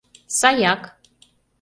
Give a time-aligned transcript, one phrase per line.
[0.39, 0.81] —Саяк.